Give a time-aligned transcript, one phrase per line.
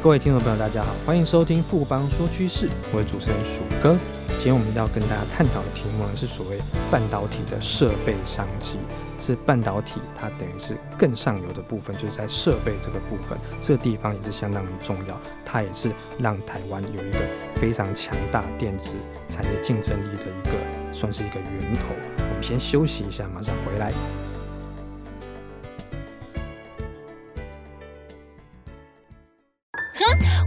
[0.00, 3.96] 各位听众朋友，大家好，欢迎收听富邦说趋势，我是主持人鼠哥。
[4.28, 6.56] 今天我们要跟大家探讨的题目呢，是所谓
[6.88, 8.76] 半导体的设备商机，
[9.18, 17.18] 是半导体它等于是更上游的部分，就是在设备这个部分，这地方也是相当重要，它也是让台湾有一个
[17.56, 18.94] 非常强大电子
[19.28, 21.86] 产业竞争力的一个，算是一个源头。
[22.18, 23.92] 我们先休息一下，马上回来。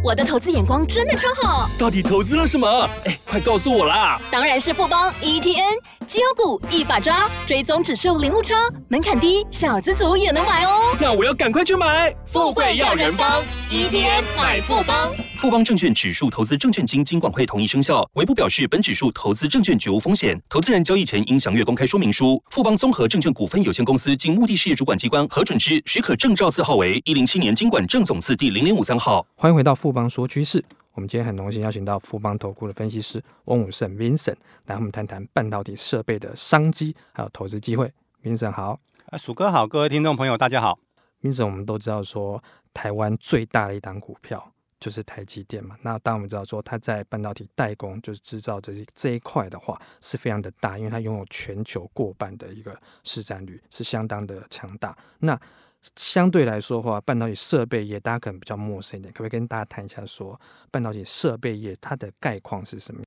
[0.04, 2.89] 我的投资眼光真的超好，到底投资了什么？
[3.05, 4.19] 哎，快告诉我啦！
[4.32, 5.78] 当然是富邦 ETN
[6.11, 8.54] 绩优股一把抓，追踪指数零误差，
[8.89, 10.93] 门槛低，小资族也能买哦。
[11.00, 15.10] 那我要赶快去买，富贵要人帮，ETN 买富邦。
[15.37, 22.43] 富邦证券指数投资证券经金管会同意生效，唯不表示本指数投资证券绝无风险，投资人交易前应详阅公开说明书。
[22.50, 29.25] 富邦综合证券股份有限公司经目的事业主管机关核准之许可证照字号为一零七年经管证总字第零零五三号。
[29.37, 30.62] 欢迎回到富邦说趋势，
[31.01, 37.92] 我们今天很荣幸邀请到富邦投顾的分析师翁武胜 Vincent 来和我们谈谈半导体设备的商机还有投资机会。
[38.23, 40.78] Vincent 好，啊，鼠哥好，各位听众朋友大家好。
[41.23, 44.53] Vincent 我们都知道说台湾最大的一档股票。
[44.80, 54.98] 就是台积电嘛，那当我们知道说它在半导体代工，就是制造这这一块的话，是非常的大，因为它拥有全球过半的一个市占率，是相当的强大。
[55.20, 55.39] 那
[55.96, 63.02] 相对来说的话，半导体设备业大家可能比较陌生一点，可不可以跟大家谈一下说半导体设备业它的概况是什么？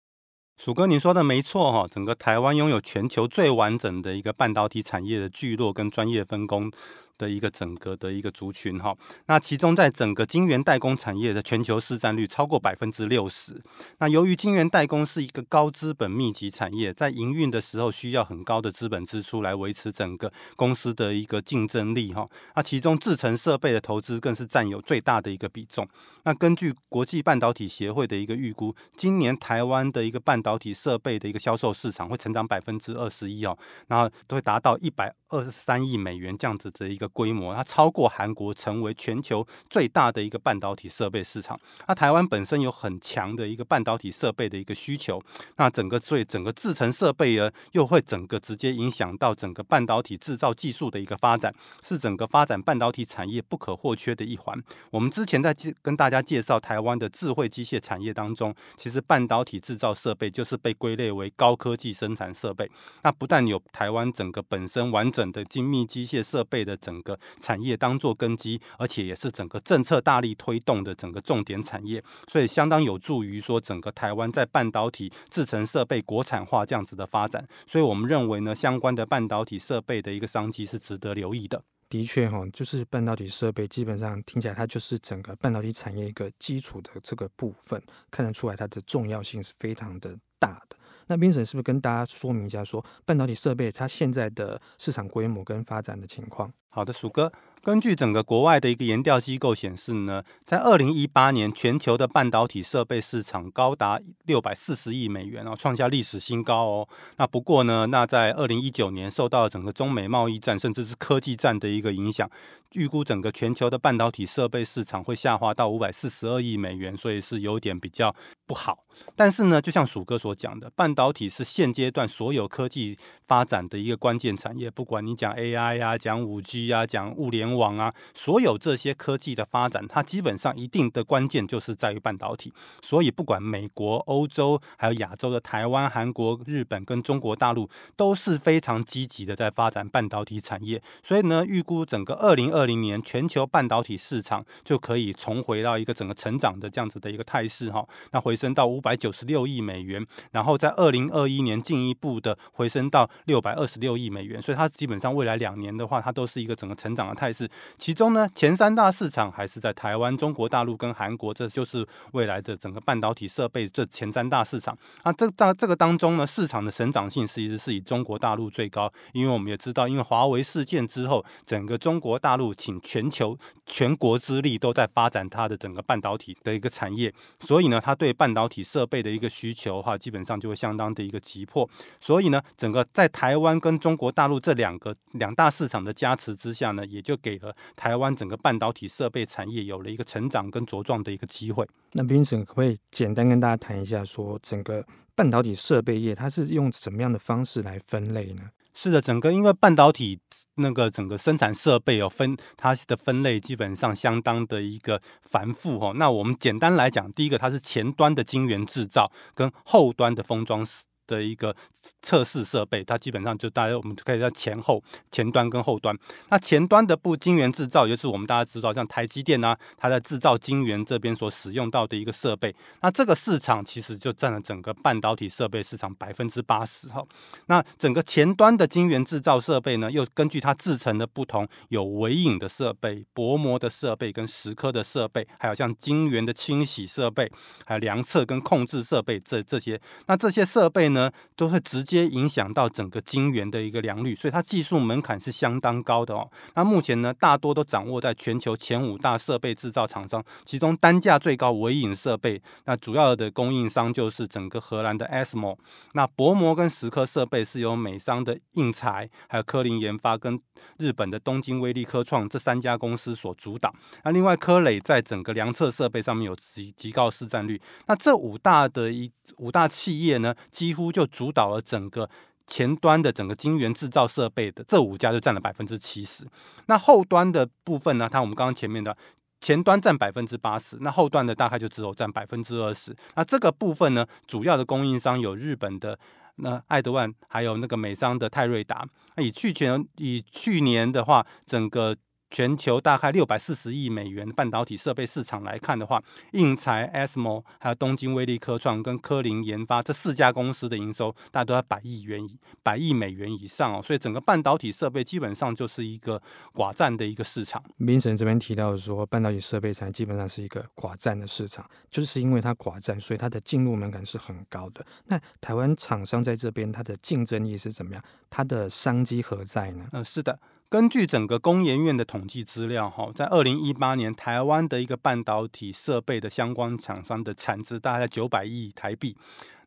[0.56, 6.70] 鼠哥，你说的没错哈，整个台湾拥有全球最完整的一个半导体产业的聚落跟专业分工。
[7.16, 13.62] 的一个整个的一个族群哈，那其中在整个晶圆代工产业的全球市占率超过百分之六十。
[13.98, 22.28] 那由于晶圆代工是一个高资本密集产业，在营运的时候需要很高的资本支出来维持整个公司的一个竞争力哈。
[22.56, 25.88] 那其中制程设备的投资更是占有最大的一个比重。
[26.24, 37.03] 那根据国际半导体协会的一个预估，今年台湾的一个半导体设备的一个销售市场会成长百分之二十一哦，然后都会达到一百二十三亿美元这样子的一个。
[37.08, 41.58] 规模，它超过韩国，成为全球最大的一个半导体设备市场。
[41.86, 45.20] 那台湾本身有很强的一个半导体设备的一个需求，
[45.56, 54.60] 那整个所以整个制程设备呢，又会整个直接影响到整个半导体制造技术的一个发展，是整个发展半导体产业不可或缺的一环。
[54.90, 62.70] 我们之前在跟大家介绍台湾的智慧机械产业当中，其实半导体制造设备就是被归类为高科技生产设备。
[63.02, 77.44] 那不但有台湾整个本身完整的精密机械设备的整整个产业当做根基，而且也是整个政策大力推动的整个重点产业，所以相当有助于说整个台湾在半导体制成设备国产化这样子的发展。
[77.66, 81.64] 所以我们认为呢，相关的半导体设备的一个商机是值得留意的。
[81.88, 90.76] 的确哈，就是半导体设备基本上听起来它就是整个半导体产业一个基础的这个部分，看得出来它的重要性是非常的大的。
[91.06, 96.50] 那 Vincent 是不是跟大家说明一下，说半导体设备它现在的市场规模跟发展的情况？
[96.74, 97.30] 好的，鼠哥。
[97.62, 106.88] 根据整个国外的一个研调机构显示呢，在二零一八年，全球的半导体设备市场高达六百四十亿美元哦，创下历史新高哦。
[107.16, 112.28] 那不过呢，那在二零一九年受到整个中美贸易战甚至是科技战的一个影响，
[112.72, 118.14] 预估整个全球的半导体设备市场会下滑到五百四十二亿美元，所以是有点比较
[118.46, 118.78] 不好。
[119.16, 132.52] 但是呢，就像鼠哥所讲的，半导体是现阶段所有科技发展的一个关键产业，不管你讲 AI 呀、啊，讲五 G 啊，讲物联网啊，所有这些科技的发展，它基本上一定的关键就是在于半导体。
[132.82, 140.82] 所以，不管美国、欧洲，还有亚洲的台湾、韩国、日本跟中国大陆，都是非常积极的在发展半导体产业。
[141.02, 147.86] 所以呢，预估整个二零二零年全球半导体市场就可以重回到一个整个成长的这样子的一个态势哈。
[148.12, 154.40] 那回升到五百九十六亿美元，然后在二零二一年进一步的回升到六百二十六亿美元。
[154.40, 157.48] 所以它基本上未来两年的话，它都是一个整个成长的态势。
[157.78, 164.76] 其中呢，前三大市场还是在台湾、中国大陆跟韩国，这就是未来的整个半导体设备这前三大市场。
[165.02, 173.36] 啊，这当这个当中呢，市场的成长性其实是以中国大陆最高，因为我们也知道，因为华为事件之后，整个中国大陆请全球
[173.66, 181.68] 全国之力都在发展它的整个半导体的一个产业，所以呢，它对半导体设备的一个需求的话，基本上就会相当的一个急迫。
[182.00, 187.56] 所以呢，整个在台湾跟中国大陆这两个两大市场的加持之下呢，也就给了。
[187.74, 191.66] 台湾整个半导体设备产业有了一个成长跟茁壮的一个机会。
[191.92, 198.50] 那 Vincent 可不可以简单跟大家谈一下，说整个半导体设备业它是用什么样的方式来分类呢？
[198.74, 200.18] 是的，整个因为半导体
[200.56, 205.94] 那个整个生产设备哦分，它的分类基本上相当的一个繁复哦。
[205.94, 210.66] 那我们简单来讲，第一个它是前端的晶圆制造跟后端的封装
[211.06, 211.54] 的一个
[212.02, 215.96] 测试设备，它基本上就大家我们就可以在前后前端跟后端。
[216.30, 222.54] 那前端的部晶圆制造，就是我们大家知道，像台积电啊，它在制造晶圆这边所使用到的一个设备。
[222.82, 227.02] 那这个市场其实就占了整个半导体设备市场百分之八十哈。
[227.46, 237.30] 那整个前端的晶圆制造设备呢，又根据它制成的不同，有微影的设备、薄膜的设备跟蚀刻的设备，还有像晶圆的清洗设备，
[237.64, 239.80] 还有量测跟控制设备这这些。
[240.06, 246.30] 那这些设备呢，呢，都会直接影响到整个晶圆的一个良率，所以它技术门槛是相当高的哦。
[246.54, 255.58] 那目前呢，大多都掌握在全球前五大设备制造厂商，其中单价最高微影设备，那主要的供应商就是整个荷兰的 ASML。
[255.92, 260.40] 那薄膜跟蚀刻设备是由美商的应材，还有科林研发跟
[260.78, 263.74] 日本的东京威力科创这三家公司所主导。
[264.04, 267.60] 那另外科磊在整个量测设备上面有极极高市占率。
[267.86, 272.08] 那这五大的一五大企业呢，几乎就主导了整个
[272.46, 276.26] 前端的整个晶圆制造设备的这五家就占了百分之七十。
[276.66, 278.08] 那后端的部分呢？
[278.10, 278.96] 它我们刚刚前面的
[279.40, 282.94] 前端占百分之八十，那后端的大概就只有占百分之二十。
[283.14, 285.98] 那这个部分呢，主要的供应商有日本的
[286.36, 288.86] 那爱德万，还有那个美商的泰瑞达。
[289.16, 291.94] 那以去年以去年的话，整个
[292.34, 296.02] 全球大概六百四十亿美元半导体设备市场来看的话，
[296.32, 303.80] 应材、ASML 还有东京威力科创跟科林研发这四家公司的营收，大概都在百亿元以百亿美元以上哦。
[303.80, 306.20] 所以整个半导体设备基本上就是一个
[306.52, 307.62] 寡占的一个市场。
[307.76, 314.84] 明神这边提到说，半导体设备产基本上是一个寡占的市场，就是因为它寡占，所以它的进入门槛是很高的。
[315.04, 318.02] 那台湾厂商在这边，它的竞争力是怎么样？
[318.28, 319.86] 它的商机何在呢？
[319.92, 320.36] 嗯，是的。
[320.68, 329.16] 根据整个工研院的统计资料，哈，在二零一八年，台湾的一个半导体设备的相关厂商的产值大概在九百亿台币，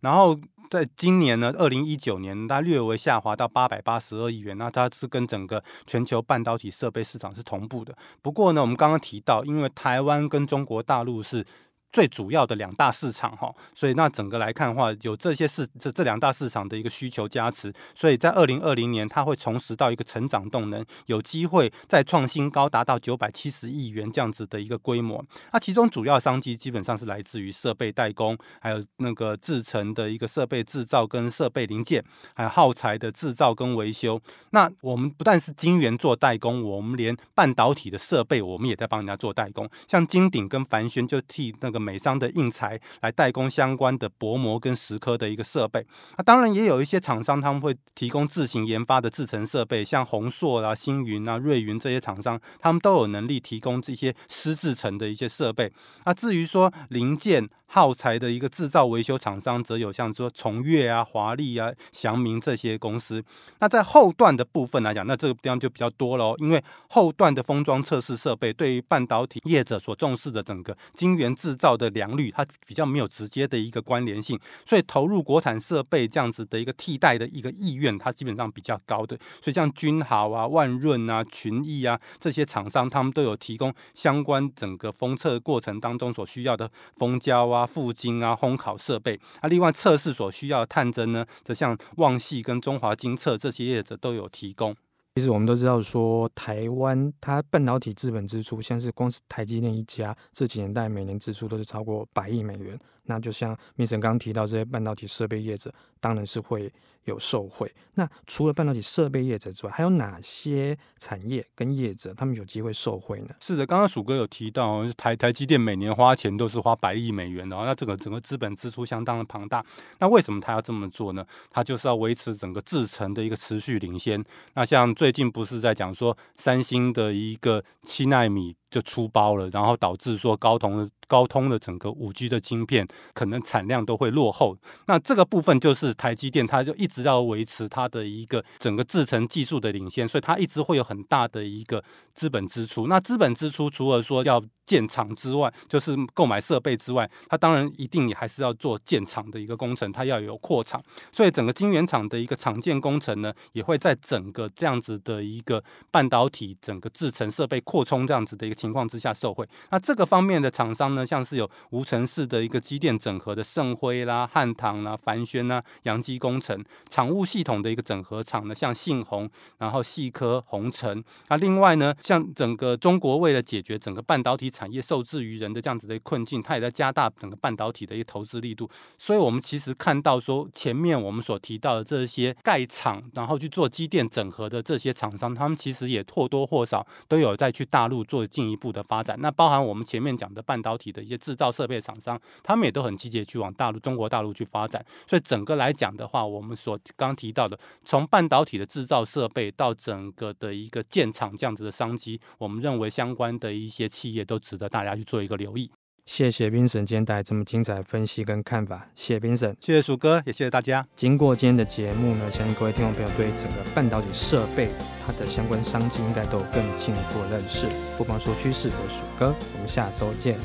[0.02, 0.38] 然后
[0.70, 7.96] 在今年呢，二零一九年，它略微下滑到八百八十二亿元，那它是跟整个全球半导体设备市场是同步的。
[8.22, 11.46] 不过呢，我们刚刚提到，因为台湾跟中国大陆是
[11.92, 25.26] 最主要的两大市场哈，所以那整个来看的话，有这些市这这两大市场的一个需求加持，所以在二零二零年它会重拾到一个成长动能，有机会再创新高，达到九百七十亿元这样子的一个规模。
[25.54, 32.04] 那其中主要商机基本上是来自于设备代工，还有那个制成的一个设备制造跟设备零件，
[32.36, 34.22] 还有耗材的制造跟维修。
[34.52, 41.77] 那我们不但是晶圆做代工，我们连半导体的设备我们也在帮人家做代工，像金鼎跟帆宣就替那个。
[41.80, 45.86] 美商的硬材来代工相关的薄膜跟石刻的一个设备，
[46.18, 55.72] 那当然也有一些厂商他们会提供自行研发的制程设备，像宏硕啊、星云啊、瑞云这些厂商，他们都有能力提供这些湿制程的一些设备。
[56.06, 63.24] 那至于说零件，耗材的一个制造维修厂商，则有像说崇越啊、华丽啊、祥明这些公司。
[63.60, 79.18] 那在后段的部分来讲，那这个地方就比较多了哦，因为后段的封装测试设备对于半导体业者所重视的整个晶圆制造的良率，它比较没有直接的一个关联性，所以投入国产设备这样子的一个替代的一个意愿，它基本上比较高的。
[79.42, 87.57] 所以像君豪啊、万润啊、群益啊这些厂商，他们都有提供相关整个封测过程当中所需要的封胶啊。
[87.58, 94.76] 啊，覆晶啊，烘烤设备啊，另外测试所需要的探针呢，则像旺系跟中华精测这些业者都有提供。
[95.16, 102.80] 其实我们都知道说，台湾它半导体资本支出，像是光是台积电一家，这几年代每年支出都是超过百亿美元。
[103.08, 106.72] 那就像明神刚刚提到，这些半导体设备业者，当然是会。
[107.08, 107.74] 有受惠。
[107.94, 113.28] 那除了半导体设备业者之外，还有哪些产业跟业者他们有机会受惠呢？
[113.40, 119.66] 是的，刚刚鼠哥有提到，台台积电每年花钱都是花百亿美元的，那这个整个资本支出相当的庞大。
[120.00, 121.26] 那为什么他要这么做呢？
[121.50, 124.22] 他就是要维持整个制程的一个持续领先。
[124.56, 128.54] 那像最近不是在讲说，三星的一个七奈米。
[128.70, 134.58] 就出包了，然后导致说高通的高通的整个五 G 的晶片可能产量都会落后。
[134.88, 141.82] 那这个部分就是台积电，它就一直要维持它的一个整个制程技术的领先，所以它一直会有很大的一个
[142.14, 142.88] 资本支出。
[142.88, 150.84] 那资本支出除了说要建厂之外，就是购买设备之外，它当然一定也还是要做建厂的一个工程，它要有扩厂。
[151.14, 158.57] 所以整个晶圆厂的一个厂建工程呢，也会在整个这样子的一个半导体整个制程设备扩充这样子的一个。
[158.58, 159.48] 情况之下受惠。
[159.70, 171.04] 那这个方面的厂商呢，像是有无尘室的一个机电整合的盛辉啦、汉唐啦、凡轩啦、扬基工程，厂务系统的一个整合厂呢，像信鸿，然后细科、鸿成。
[171.30, 178.70] 那另外呢，像整个中国为了解决整个半导体产业受制于人的这样子的困境，它也在加大整个半导体的一个投资力度。
[178.98, 189.18] 所以，我们其实看到说，前面我们所提到的这些盖厂，然后去做机电整合的这些厂商，他们其实也或多或少都有在去大陆做进一步的发展。
[189.20, 194.86] 那包含我们前面讲的半导体的一些制造设备厂商，他们也都很积极去往大陆、中国大陆去发展。
[195.08, 205.72] 所以，整个来讲的话，我们所刚提到的，从半导体的制造设备到整个的一个建厂这样子的商机，我们认为相关的一些企业都值得大家去做一个留意。
[206.08, 210.88] 谢谢 Vincent 今天带来这么精彩的分析跟看法，谢谢 Vincent，谢谢鼠哥，也谢谢大家。
[210.96, 214.70] 经过今天的节目呢，相信各位听众朋友对整个半导体设备
[215.06, 217.68] 它的相关商机应该都有更进一步的认识。
[217.98, 220.38] 不妨说趋势，我是薯哥，我们下周见。